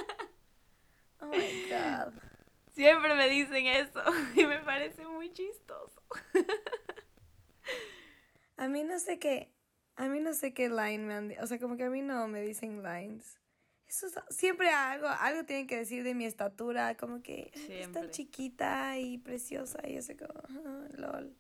[1.21, 2.13] Oh my god.
[2.73, 4.01] Siempre me dicen eso
[4.35, 6.01] y me parece muy chistoso.
[8.57, 9.51] A mí no sé qué,
[9.95, 12.27] a mí no sé qué line me han, o sea, como que a mí no
[12.27, 13.39] me dicen lines.
[13.87, 18.01] Eso es- siempre algo, algo tienen que decir de mi estatura, como que es Siempre.
[18.01, 21.35] tan chiquita y preciosa y sé como, "Ah, lol.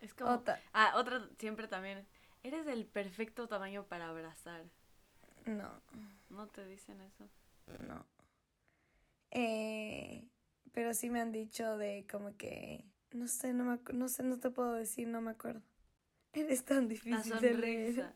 [0.00, 0.30] Es como...
[0.32, 2.06] Otra, Ah, otra siempre también.
[2.42, 4.64] Eres el perfecto tamaño para abrazar.
[5.46, 5.70] no,
[6.28, 7.28] ¿No te dicen eso?
[7.86, 8.06] no.
[9.32, 10.28] Eh,
[10.72, 14.38] pero sí me han dicho de como que, no sé, no me, no sé, no
[14.38, 15.62] te puedo decir, no me acuerdo.
[16.32, 18.12] Eres tan La difícil de leer.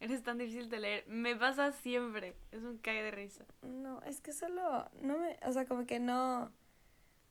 [0.00, 1.06] Eres tan difícil de leer.
[1.08, 2.34] Me pasa siempre.
[2.52, 3.44] Es un cague de risa.
[3.62, 6.50] No, es que solo, no me, o sea, como que no,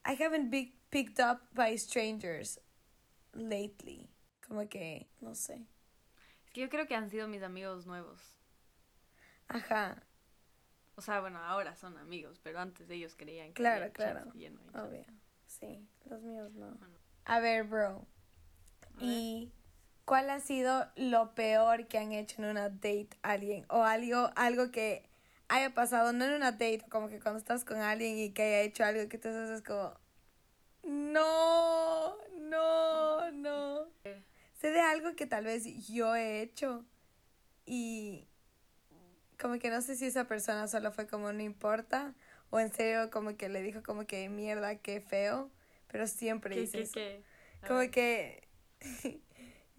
[0.05, 2.59] I haven't been picked up by strangers
[3.33, 4.09] lately.
[4.47, 5.65] Como que, no sé.
[6.45, 8.19] Es que yo creo que han sido mis amigos nuevos.
[9.47, 10.03] Ajá,
[10.95, 14.31] O sea, bueno, ahora son amigos, pero antes ellos creían que Claro, había claro.
[14.33, 15.05] lleno obvio.
[15.47, 16.71] Sí, los míos no.
[16.75, 16.95] Bueno.
[17.25, 18.05] A ver, bro.
[18.81, 19.05] A ver.
[19.05, 19.38] ¿Y
[20.09, 23.67] cuál ha sido lo peor que han hecho en una date alguien?
[23.69, 25.07] O algo, algo que
[25.49, 28.61] haya pasado, no en una date, como que cuando estás con alguien y que haya
[28.61, 29.93] hecho algo que te haces como,
[30.81, 33.85] no, no, no.
[34.59, 36.85] Sé de algo que tal vez yo he hecho
[37.67, 38.27] y
[39.39, 42.15] como que no sé si esa persona solo fue como no importa
[42.49, 45.51] o en serio como que le dijo como que mierda, qué feo,
[45.87, 47.21] pero siempre ¿Qué, hice qué?
[47.61, 47.91] A Como ver.
[47.91, 48.47] que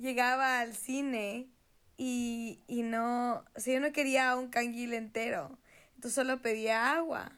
[0.00, 1.48] llegaba al cine
[1.96, 5.58] y, y no, o sea, yo no quería un canguil entero,
[5.94, 7.32] entonces solo pedía agua.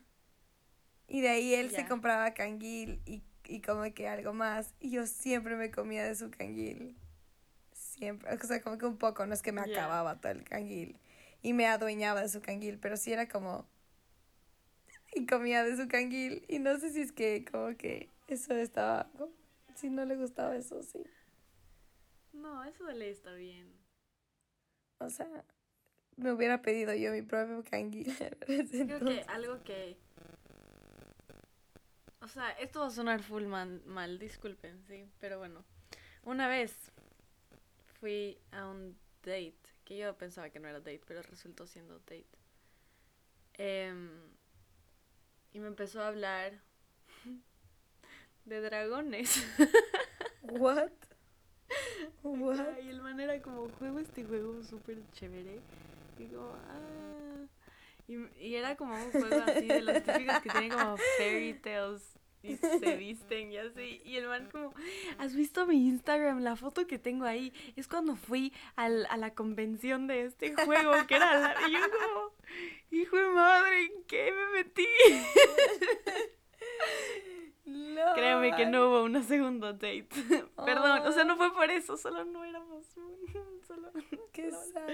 [1.08, 4.72] Y de ahí él se compraba canguil y, y como que algo más.
[4.80, 6.96] Y yo siempre me comía de su canguil.
[7.74, 10.96] Siempre, o sea, como que un poco, no es que me acababa todo el canguil.
[11.42, 13.66] Y me adueñaba de su canguil, pero sí era como...
[15.14, 16.46] Y comía de su canguil.
[16.48, 19.10] Y no sé si es que como que eso estaba...
[19.74, 21.02] Si no le gustaba eso, sí.
[22.32, 23.72] No, eso de ley está bien.
[24.98, 25.44] O sea,
[26.16, 28.14] me hubiera pedido yo mi propio canguil.
[28.46, 29.96] Creo que algo que...
[32.20, 35.64] O sea, esto va a sonar full man- mal, disculpen, sí, pero bueno.
[36.24, 36.92] Una vez
[37.98, 42.26] fui a un date, que yo pensaba que no era date, pero resultó siendo date.
[43.54, 44.08] Em,
[45.52, 46.60] y me empezó a hablar
[48.44, 49.44] de dragones.
[50.42, 50.92] What?
[52.22, 52.78] What?
[52.84, 55.60] Y el man era como, juego este juego súper chévere.
[56.18, 57.46] Y como, ah.
[58.08, 62.12] Y, y era como un juego así de los típicos que tienen como fairy tales
[62.42, 62.62] y se
[62.96, 64.02] visten y así.
[64.04, 64.74] Y el man como,
[65.18, 66.40] ¿has visto mi Instagram?
[66.40, 70.92] La foto que tengo ahí es cuando fui al, a la convención de este juego,
[71.06, 71.68] que era la...
[71.68, 72.32] Y yo como,
[72.90, 74.86] hijo de madre, ¿en qué me metí?
[78.14, 80.08] Créeme que no hubo una segunda date.
[80.64, 82.86] Perdón, o sea, no fue por eso, solo no éramos...
[83.66, 83.92] Solo,
[84.32, 84.88] Qué sad.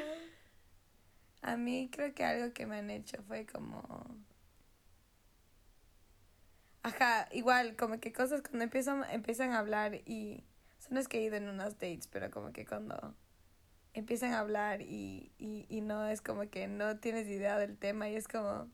[1.41, 4.17] A mí creo que algo que me han hecho fue como...
[6.83, 10.45] Ajá, igual, como que cosas cuando empiezan, empiezan a hablar y...
[10.79, 13.15] O sea, no es que he ido en unas dates, pero como que cuando
[13.95, 18.09] empiezan a hablar y, y, y no es como que no tienes idea del tema
[18.09, 18.71] y es como...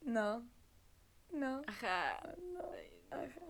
[0.00, 0.44] No,
[1.34, 2.34] no, Ajá.
[2.52, 2.60] no,
[3.10, 3.40] ajá.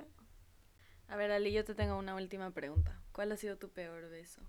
[1.09, 3.01] A ver, Ali, yo te tengo una última pregunta.
[3.13, 4.41] ¿Cuál ha sido tu peor beso?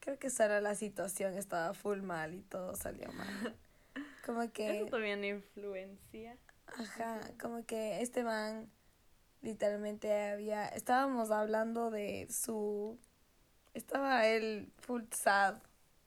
[0.00, 3.56] Creo que solo la situación estaba full mal y todo salió mal.
[4.24, 4.78] Como que...
[4.78, 6.38] Eso también influencia.
[6.66, 8.70] Ajá, como que este man
[9.42, 12.98] literalmente había, estábamos hablando de su,
[13.74, 15.56] estaba él full sad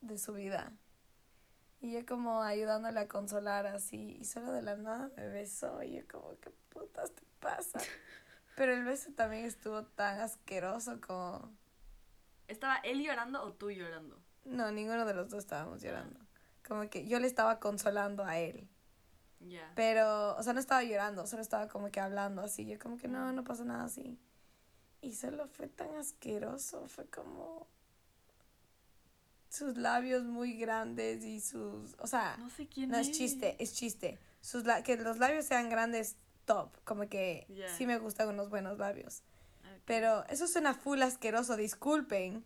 [0.01, 0.71] de su vida.
[1.85, 5.97] Y yo como ayudándole a consolar así, y solo de la nada me besó, y
[5.97, 7.77] yo como, ¿qué putas te pasa?
[8.55, 11.55] Pero el beso también estuvo tan asqueroso como,
[12.47, 14.19] ¿Estaba él llorando o tú llorando?
[14.45, 16.19] no, ninguno de los dos estábamos llorando.
[16.67, 18.67] Como que yo le estaba consolando a él.
[19.39, 19.71] Ya.
[19.75, 22.65] Pero, o sea, no estaba llorando, solo estaba como que hablando así.
[22.65, 24.19] Yo como que no, no pasa nada así.
[25.01, 27.67] Y solo fue tan asqueroso, fue como
[29.55, 33.73] sus labios muy grandes y sus, o sea, No sé quién no es chiste, es
[33.73, 34.19] chiste.
[34.41, 36.15] Sus la- que los labios sean grandes,
[36.45, 39.23] top, como que sí me gustan unos buenos labios.
[39.85, 42.43] Pero eso suena full asqueroso, disculpen.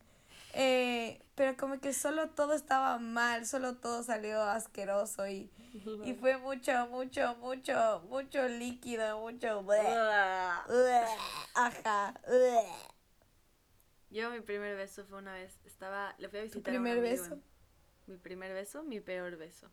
[0.54, 5.50] Eh, pero como que solo todo estaba mal, solo todo salió asqueroso y,
[6.06, 9.64] y fue mucho, mucho, mucho, mucho líquido, mucho...
[9.64, 9.96] bleh,
[10.68, 11.06] bleh,
[11.56, 12.14] ajá.
[12.28, 12.99] bleh.
[14.10, 16.84] Yo mi primer beso fue una vez, estaba, le fui a ¿Tu visitar a un
[16.84, 17.42] primer amigo beso?
[18.08, 19.70] Mi primer beso, mi peor beso.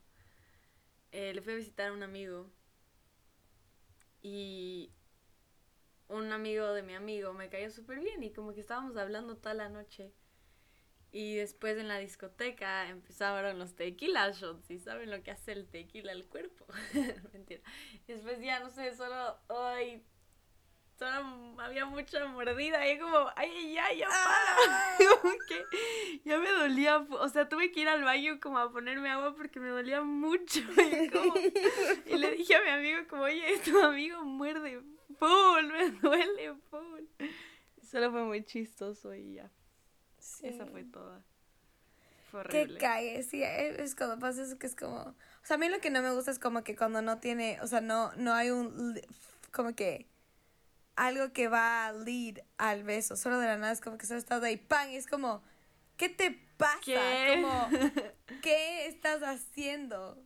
[1.13, 2.51] Eh, le fui a visitar a un amigo
[4.21, 4.93] y
[6.09, 9.55] un amigo de mi amigo me cayó súper bien y como que estábamos hablando toda
[9.55, 10.13] la noche.
[11.13, 15.67] Y después en la discoteca empezaron los tequila shots y saben lo que hace el
[15.67, 16.67] tequila al cuerpo.
[17.33, 17.63] Mentira.
[18.07, 20.05] Y después ya no sé, solo ay
[20.99, 24.57] solo había mucha mordida y como ay ay ay ya para.
[25.21, 29.11] Como que ya me dolía, o sea, tuve que ir al baño como a ponerme
[29.11, 30.61] agua porque me dolía mucho.
[31.05, 31.35] Y, como-
[32.07, 34.81] y le dije a mi amigo como, "Oye, tu amigo muerde
[35.19, 37.05] full, me duele full."
[37.91, 39.51] Solo fue muy chistoso y ya.
[40.19, 40.47] Sí.
[40.49, 41.23] Esa fue toda.
[42.31, 42.79] Fue Que horrible.
[42.79, 44.97] cague, sí, es es cuando pasa eso que es como...
[44.97, 45.15] O
[45.47, 47.67] sea, a mí lo que no me gusta es como que cuando no tiene, o
[47.69, 49.01] sea, no, no hay un...
[49.53, 50.07] Como que
[50.97, 54.19] algo que va a lead al beso, solo de la nada es como que solo
[54.19, 54.91] estás ahí, ¡pam!
[54.91, 55.43] Y es como,
[55.97, 56.81] ¿qué te pasa?
[56.83, 57.41] ¿Qué?
[57.43, 57.69] Como,
[58.43, 60.19] ¿qué estás haciendo?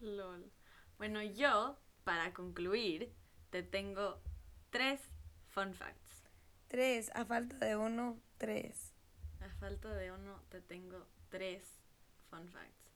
[0.00, 0.50] Lol.
[0.98, 3.12] Bueno, yo, para concluir,
[3.50, 4.22] te tengo
[4.70, 5.00] tres
[5.48, 6.24] fun facts.
[6.68, 8.94] Tres, a falta de uno, tres.
[9.40, 11.62] A falta de uno, te tengo tres
[12.30, 12.92] fun facts.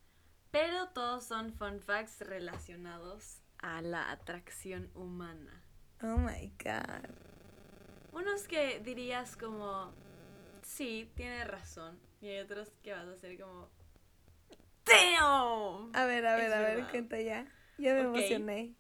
[0.51, 5.63] Pero todos son fun facts relacionados a la atracción humana.
[6.03, 7.11] Oh my god.
[8.13, 9.93] Unos que dirías como,
[10.63, 11.99] sí, tienes razón.
[12.21, 13.69] Y hay otros que vas a hacer como,
[14.85, 15.95] ¡Damn!
[15.95, 17.47] A ver, a ver, Es a ver, cuenta ya.
[17.79, 18.75] Ya me emocioné.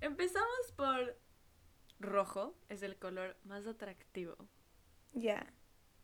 [0.00, 1.16] Empezamos por
[1.98, 4.36] rojo, es el color más atractivo.
[5.12, 5.46] Ya.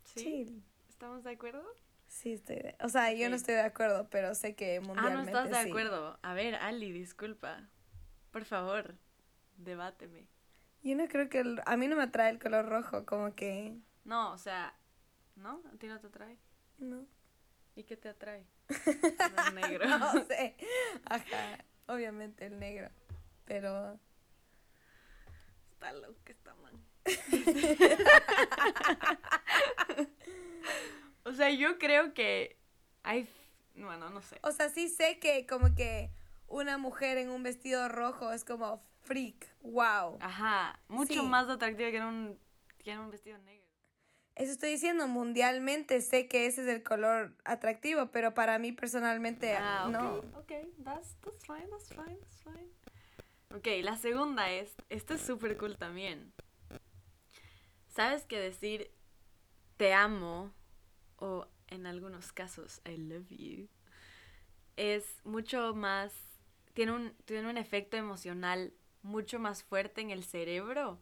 [0.04, 0.20] ¿Sí?
[0.20, 0.62] Chill.
[0.88, 1.64] ¿Estamos de acuerdo?
[2.06, 2.76] Sí, estoy de...
[2.80, 5.62] O sea, yo no estoy de acuerdo, pero sé que Ah, no mundialmente estás de
[5.64, 5.68] sí.
[5.68, 6.18] acuerdo.
[6.22, 7.68] A ver, Ali, disculpa.
[8.30, 8.96] Por favor,
[9.56, 10.26] debáteme.
[10.82, 11.40] Yo no creo que...
[11.40, 13.76] el- A mí no me atrae el color rojo, como que...
[14.04, 14.74] No, o sea,
[15.34, 15.60] ¿no?
[15.72, 16.38] ¿A ti no te atrae?
[16.78, 17.06] No.
[17.74, 18.46] ¿Y qué te atrae?
[19.48, 19.86] El negro.
[19.86, 20.56] No sé.
[21.04, 21.58] Ajá.
[21.88, 22.88] Obviamente el negro.
[23.44, 23.98] Pero...
[25.72, 26.72] Está loco, está man.
[31.24, 32.56] o sea, yo creo que
[33.02, 33.28] hay...
[33.74, 34.38] Bueno, no sé.
[34.42, 36.10] O sea, sí sé que como que
[36.48, 39.46] una mujer en un vestido rojo es como freak.
[39.62, 40.18] Wow.
[40.20, 41.22] Ajá, mucho Sí.
[41.22, 42.38] más atractivo que en un,
[42.78, 43.66] que en un vestido negro.
[44.34, 49.54] Eso estoy diciendo, mundialmente sé que ese es el color atractivo, pero para mí personalmente
[49.56, 50.16] Ah, no.
[50.38, 50.52] ok,
[50.84, 52.70] that's, that's fine, that's fine, that's fine.
[53.54, 56.34] Ok, la segunda es, esto es súper cool también.
[57.88, 58.90] ¿Sabes que decir
[59.78, 60.52] te amo
[61.16, 63.68] o en algunos casos I love you
[64.76, 66.12] es mucho más,
[66.76, 71.00] tiene un, tiene un efecto emocional mucho más fuerte en el cerebro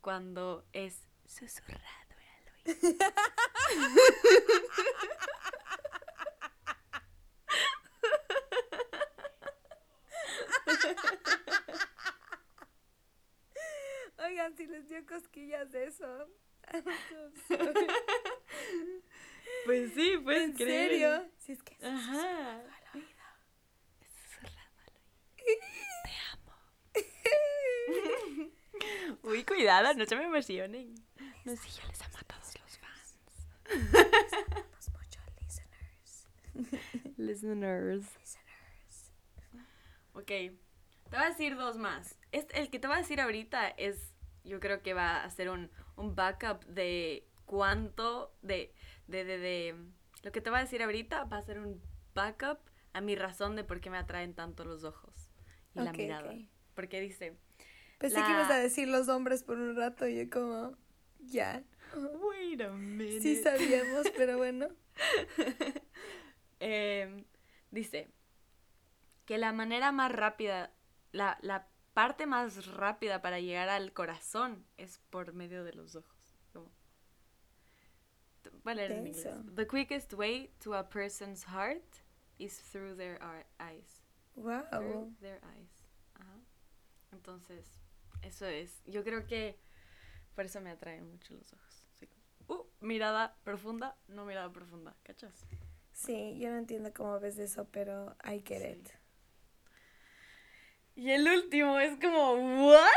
[0.00, 3.12] cuando es susurrado al oído.
[14.26, 16.26] Oigan, si les dio cosquillas eso.
[16.72, 17.86] I'm so sorry.
[19.66, 21.30] Pues sí, puedes ¿En serio?
[21.36, 22.62] Si es que es Ajá.
[26.32, 26.38] Al
[27.88, 28.50] oído.
[29.22, 30.94] Uy, cuidado, no se me emocionen.
[31.44, 33.18] No sé, yo les amo a todos los fans.
[34.52, 36.28] Amamos mucho listeners.
[37.16, 38.18] Listeners.
[38.18, 39.12] Listeners.
[40.14, 40.58] Ok, te
[41.10, 42.18] voy a decir dos más.
[42.32, 44.14] Este, el que te voy a decir ahorita es,
[44.44, 48.74] yo creo que va a ser un, un backup de cuánto, de,
[49.06, 49.76] de, de, de,
[50.22, 51.82] lo que te voy a decir ahorita va a ser un
[52.14, 52.58] backup
[52.92, 55.11] a mi razón de por qué me atraen tanto los ojos
[55.74, 56.34] y la mirada.
[56.74, 57.36] Porque dice,
[57.98, 60.76] Pensé La- que ibas a decir los hombres por un rato y yo como,
[61.20, 61.62] ya.
[61.94, 63.20] wait a minute.
[63.20, 64.68] Sí sabíamos, pero bueno.
[66.60, 67.24] Em,
[67.70, 68.08] dice
[69.24, 70.72] que la manera más rápida,
[71.12, 76.36] la, la parte más rápida para llegar al corazón es por medio de los ojos.
[76.52, 76.70] Como-
[78.42, 79.26] T- Voy a leer en inglés.
[79.54, 81.82] The quickest way to a person's heart
[82.38, 83.18] is through their
[83.58, 84.01] eyes.
[84.34, 84.62] Wow.
[84.70, 85.70] Through their eyes.
[86.14, 86.38] Ajá.
[87.12, 87.66] Entonces,
[88.22, 88.82] eso es.
[88.86, 89.58] Yo creo que
[90.34, 91.84] por eso me atraen mucho los ojos.
[91.94, 95.44] Así como, uh, mirada profunda, no mirada profunda, ¿cachas?
[95.92, 98.68] Sí, yo no entiendo cómo ves eso, pero I get Sí.
[98.80, 98.88] it.
[100.94, 102.88] Y el último es como, ¿what?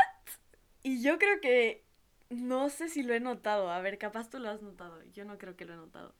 [0.82, 1.84] Y yo creo que,
[2.30, 3.70] no sé si lo he notado.
[3.70, 5.02] A ver, capaz tú lo has notado.
[5.12, 6.14] Yo no creo que lo he notado.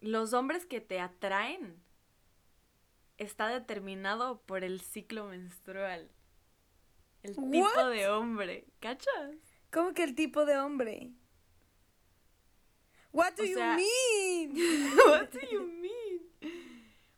[0.00, 1.82] Los hombres que te atraen
[3.18, 6.10] está determinado por el ciclo menstrual.
[7.22, 9.34] El tipo de hombre, ¿cachas?
[9.72, 11.10] ¿Cómo que el tipo de hombre?
[13.12, 14.52] What do O you sea- mean?
[15.06, 16.20] What do you mean?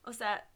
[0.05, 0.49] O sea,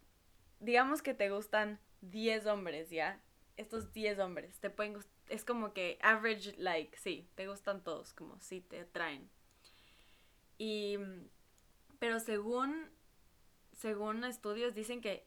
[0.61, 3.21] digamos que te gustan 10 hombres, ¿ya?
[3.57, 4.97] Estos 10 hombres te pueden
[5.29, 9.29] es como que average like, sí, te gustan todos, como sí te atraen.
[10.59, 10.99] Y
[11.99, 12.91] pero según
[13.73, 15.27] según estudios dicen que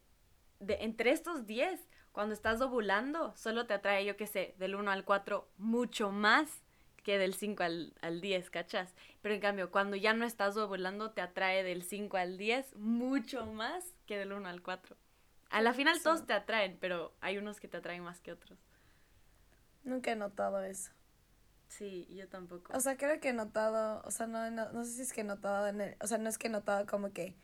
[0.59, 4.91] de entre estos 10 cuando estás ovulando, solo te atrae, yo qué sé, del 1
[4.91, 6.61] al 4 mucho más
[7.03, 8.93] que del 5 al, al 10, ¿cachas?
[9.21, 13.45] Pero en cambio, cuando ya no estás ovulando, te atrae del 5 al 10 mucho
[13.45, 14.95] más que del 1 al 4.
[15.49, 18.57] A la final todos te atraen, pero hay unos que te atraen más que otros.
[19.83, 20.91] Nunca he notado eso.
[21.67, 22.73] Sí, yo tampoco.
[22.73, 25.21] O sea, creo que he notado, o sea, no, no, no sé si es que
[25.21, 27.35] he notado, en el- o sea, no es que he notado como que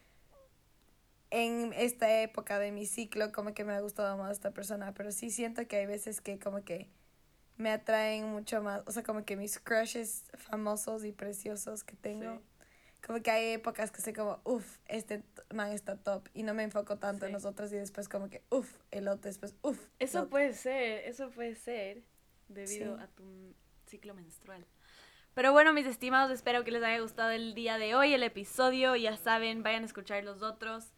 [1.31, 5.11] en esta época de mi ciclo como que me ha gustado más esta persona, pero
[5.11, 6.89] sí siento que hay veces que como que
[7.57, 12.35] me atraen mucho más, o sea, como que mis crushes famosos y preciosos que tengo,
[12.35, 12.41] Sí.
[13.05, 15.23] como que hay épocas que sé como, uff, este
[15.53, 18.43] man está top y no me enfoco tanto en los otros y después como que,
[18.49, 19.79] uff, el otro, después, uff.
[19.99, 22.03] Eso puede ser, eso puede ser
[22.49, 23.03] debido Sí.
[23.03, 23.55] a tu
[23.85, 24.65] ciclo menstrual.
[25.33, 28.97] Pero bueno, mis estimados, espero que les haya gustado el día de hoy, el episodio.
[28.97, 30.91] Ya saben, vayan a escuchar los otros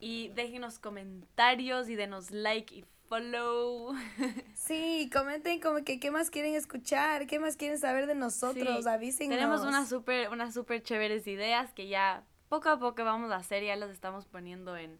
[0.00, 3.94] y déjenos comentarios y denos like y follow.
[4.54, 8.88] Sí, comenten como que qué más quieren escuchar, qué más quieren saber de nosotros, Sí,
[8.90, 9.34] avísenos.
[9.36, 13.62] Tenemos unas súper unas super chéveres ideas que ya poco a poco vamos a hacer,
[13.62, 14.98] ya las estamos poniendo en,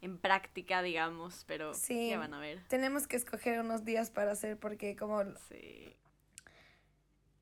[0.00, 2.08] en práctica, digamos, pero Sí.
[2.10, 2.64] ya van a ver.
[2.68, 5.94] Tenemos que escoger unos días para hacer porque como Sí.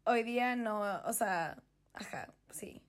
[0.05, 1.57] hoy día no, o sea,
[1.95, 2.83] ajá, sí.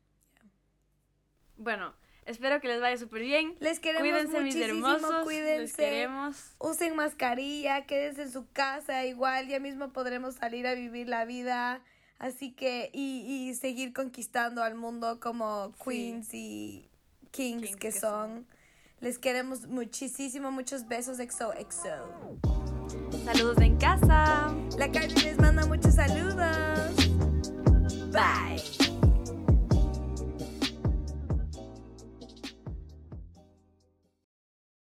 [1.58, 1.94] Bueno,
[2.26, 3.56] Espero que les vaya súper bien.
[3.60, 5.24] Les queremos cuídense, mis hermosos.
[5.24, 5.60] Cuídense.
[5.60, 6.56] Les queremos.
[6.58, 9.06] Usen mascarilla, quédense en su casa.
[9.06, 11.82] Igual ya mismo podremos salir a vivir la vida.
[12.18, 16.90] Así que, y, y seguir conquistando al mundo como queens y
[17.32, 18.48] kings, que, son.
[19.02, 22.40] Les queremos muchísimo, muchos besos XOXO.
[23.26, 24.56] Saludos en casa.
[24.78, 26.96] La Carmen les manda muchos saludos.
[28.12, 28.85] Bye.